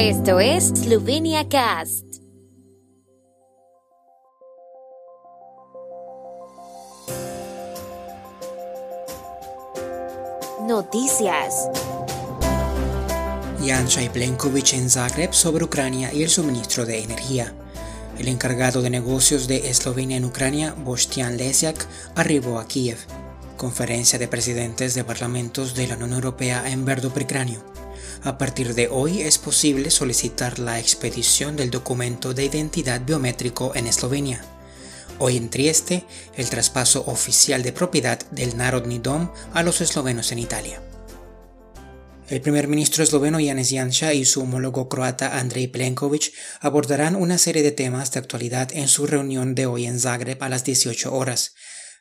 [0.00, 2.04] Esto es Slovenia Cast.
[10.68, 11.68] Noticias.
[13.60, 17.52] Janša Plenković en Zagreb sobre Ucrania y el suministro de energía.
[18.20, 22.98] El encargado de negocios de Eslovenia en Ucrania, Bostian Lesiak, arribó a Kiev.
[23.56, 27.67] Conferencia de presidentes de parlamentos de la Unión Europea en Verdo Pricranio.
[28.24, 33.86] A partir de hoy es posible solicitar la expedición del documento de identidad biométrico en
[33.86, 34.44] Eslovenia.
[35.20, 36.04] Hoy en Trieste,
[36.36, 40.82] el traspaso oficial de propiedad del Narodni Dom a los eslovenos en Italia.
[42.28, 47.62] El primer ministro esloveno Janez Janša y su homólogo croata Andrej Plenković abordarán una serie
[47.62, 51.54] de temas de actualidad en su reunión de hoy en Zagreb a las 18 horas.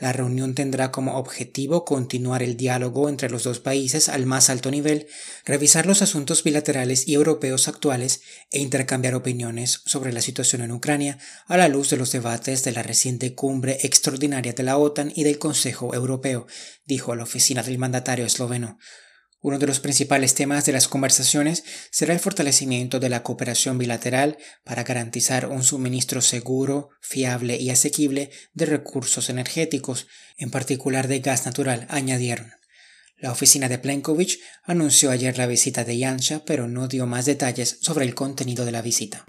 [0.00, 4.70] La reunión tendrá como objetivo continuar el diálogo entre los dos países al más alto
[4.70, 5.06] nivel,
[5.44, 11.18] revisar los asuntos bilaterales y europeos actuales e intercambiar opiniones sobre la situación en Ucrania
[11.46, 15.24] a la luz de los debates de la reciente cumbre extraordinaria de la OTAN y
[15.24, 16.46] del Consejo Europeo,
[16.86, 18.78] dijo la oficina del mandatario esloveno.
[19.42, 24.36] Uno de los principales temas de las conversaciones será el fortalecimiento de la cooperación bilateral
[24.64, 31.46] para garantizar un suministro seguro, fiable y asequible de recursos energéticos, en particular de gas
[31.46, 32.52] natural, añadieron.
[33.16, 37.78] La oficina de Plenković anunció ayer la visita de Yansha, pero no dio más detalles
[37.80, 39.24] sobre el contenido de la visita.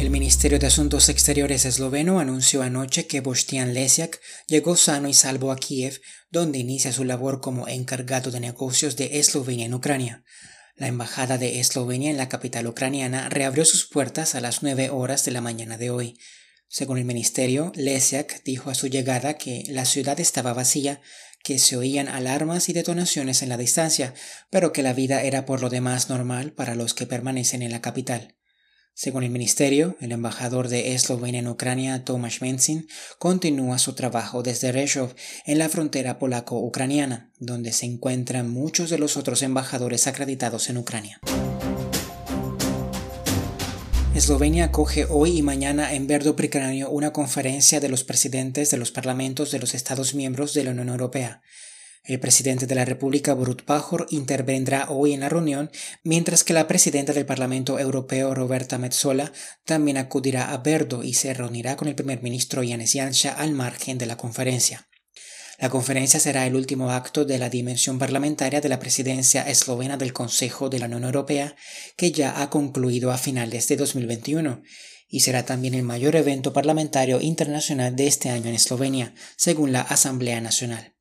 [0.00, 5.52] El Ministerio de Asuntos Exteriores esloveno anunció anoche que Bostian Lesiak llegó sano y salvo
[5.52, 10.24] a Kiev, donde inicia su labor como encargado de negocios de Eslovenia en Ucrania.
[10.74, 15.26] La Embajada de Eslovenia en la capital ucraniana reabrió sus puertas a las nueve horas
[15.26, 16.16] de la mañana de hoy.
[16.66, 21.02] Según el ministerio, Lesiak dijo a su llegada que la ciudad estaba vacía,
[21.44, 24.14] que se oían alarmas y detonaciones en la distancia,
[24.48, 27.82] pero que la vida era por lo demás normal para los que permanecen en la
[27.82, 28.39] capital.
[28.94, 32.86] Según el ministerio, el embajador de Eslovenia en Ucrania, Tomasz Menzin,
[33.18, 35.14] continúa su trabajo desde Reshov,
[35.46, 41.20] en la frontera polaco-ucraniana, donde se encuentran muchos de los otros embajadores acreditados en Ucrania.
[44.14, 48.90] Eslovenia acoge hoy y mañana en Verdo Pricranio una conferencia de los presidentes de los
[48.90, 51.40] parlamentos de los Estados miembros de la Unión Europea.
[52.02, 55.70] El presidente de la República, Borut Pajor, intervendrá hoy en la reunión,
[56.02, 59.32] mientras que la presidenta del Parlamento Europeo, Roberta Metsola,
[59.66, 63.98] también acudirá a Verdo y se reunirá con el primer ministro Janez Janša al margen
[63.98, 64.88] de la conferencia.
[65.58, 70.14] La conferencia será el último acto de la dimensión parlamentaria de la presidencia eslovena del
[70.14, 71.54] Consejo de la Unión Europea,
[71.98, 74.62] que ya ha concluido a finales de 2021,
[75.06, 79.82] y será también el mayor evento parlamentario internacional de este año en Eslovenia, según la
[79.82, 80.94] Asamblea Nacional.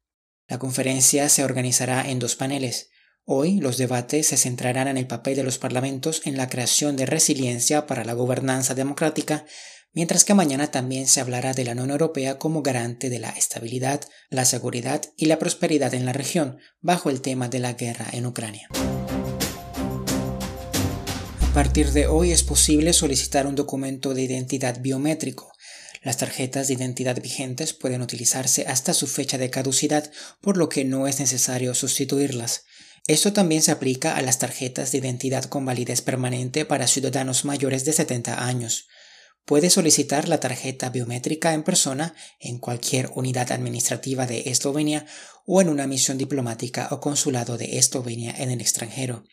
[0.49, 2.89] La conferencia se organizará en dos paneles.
[3.23, 7.05] Hoy los debates se centrarán en el papel de los parlamentos en la creación de
[7.05, 9.45] resiliencia para la gobernanza democrática,
[9.93, 14.01] mientras que mañana también se hablará de la Unión Europea como garante de la estabilidad,
[14.31, 18.25] la seguridad y la prosperidad en la región, bajo el tema de la guerra en
[18.25, 18.69] Ucrania.
[21.41, 25.51] A partir de hoy es posible solicitar un documento de identidad biométrico.
[26.01, 30.11] Las tarjetas de identidad vigentes pueden utilizarse hasta su fecha de caducidad,
[30.41, 32.63] por lo que no es necesario sustituirlas.
[33.07, 37.83] Esto también se aplica a las tarjetas de identidad con validez permanente para ciudadanos mayores
[37.83, 38.87] de 70 años.
[39.45, 45.05] Puede solicitar la tarjeta biométrica en persona en cualquier unidad administrativa de Eslovenia
[45.45, 49.23] o en una misión diplomática o consulado de Eslovenia en el extranjero.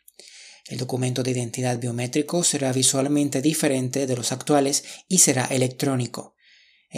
[0.68, 6.35] El documento de identidad biométrico será visualmente diferente de los actuales y será electrónico.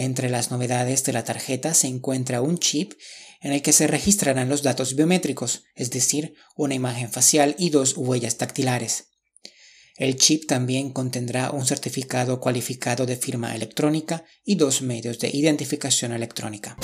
[0.00, 2.92] Entre las novedades de la tarjeta se encuentra un chip
[3.40, 7.96] en el que se registrarán los datos biométricos, es decir, una imagen facial y dos
[7.96, 9.08] huellas dactilares.
[9.96, 16.12] El chip también contendrá un certificado cualificado de firma electrónica y dos medios de identificación
[16.12, 16.76] electrónica.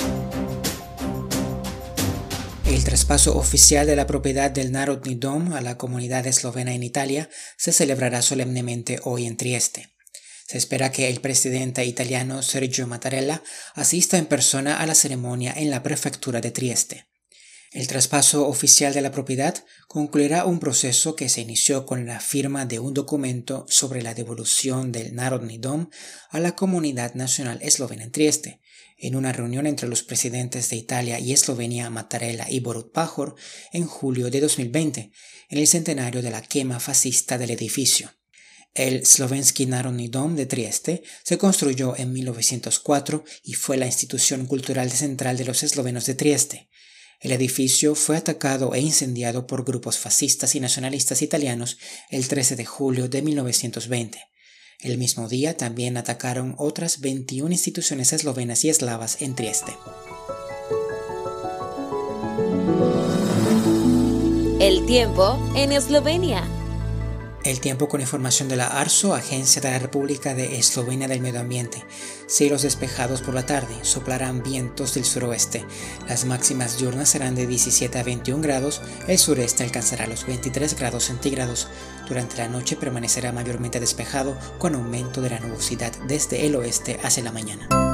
[2.67, 7.31] El traspaso oficial de la propiedad del Narodni Dom a la comunidad eslovena en Italia
[7.59, 9.94] se celebrará solemnemente hoy en Trieste.
[10.46, 13.43] Se espera que el presidente italiano Sergio Mattarella
[13.75, 17.06] asista en persona a la ceremonia en la prefectura de Trieste.
[17.73, 22.67] El traspaso oficial de la propiedad concluirá un proceso que se inició con la firma
[22.67, 25.88] de un documento sobre la devolución del Narodni Dom
[26.31, 28.61] a la comunidad nacional eslovena en Trieste,
[28.99, 33.35] en una reunión entre los presidentes de Italia y Eslovenia Mattarella y Borut Pajor
[33.73, 35.11] en julio de 2020,
[35.49, 38.12] en el centenario de la quema fascista del edificio.
[38.75, 44.91] El Slovensky Narodny Dom de Trieste se construyó en 1904 y fue la institución cultural
[44.91, 46.69] central de los eslovenos de Trieste.
[47.21, 51.79] El edificio fue atacado e incendiado por grupos fascistas y nacionalistas italianos
[52.11, 54.19] el 13 de julio de 1920.
[54.81, 59.73] El mismo día también atacaron otras 21 instituciones eslovenas y eslavas en Trieste.
[64.59, 66.44] El tiempo en Eslovenia.
[67.44, 71.41] El tiempo con información de la ARSO, Agencia de la República de Eslovenia del Medio
[71.41, 71.85] Ambiente.
[72.26, 75.62] Cielos despejados por la tarde, soplarán vientos del suroeste.
[76.08, 81.05] Las máximas diurnas serán de 17 a 21 grados, el sureste alcanzará los 23 grados
[81.05, 81.69] centígrados.
[82.08, 87.25] Durante la noche permanecerá mayormente despejado con aumento de la nubosidad desde el oeste hacia
[87.25, 87.94] la mañana.